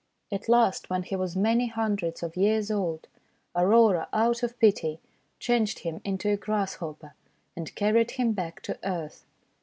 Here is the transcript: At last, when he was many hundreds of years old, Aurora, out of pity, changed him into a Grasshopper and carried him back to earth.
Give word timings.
At 0.31 0.49
last, 0.49 0.89
when 0.89 1.03
he 1.03 1.15
was 1.15 1.35
many 1.35 1.67
hundreds 1.67 2.23
of 2.23 2.35
years 2.35 2.71
old, 2.71 3.07
Aurora, 3.55 4.07
out 4.11 4.41
of 4.41 4.57
pity, 4.59 4.99
changed 5.37 5.77
him 5.85 6.01
into 6.03 6.29
a 6.29 6.37
Grasshopper 6.37 7.13
and 7.55 7.75
carried 7.75 8.09
him 8.09 8.31
back 8.31 8.61
to 8.63 8.79
earth. 8.83 9.27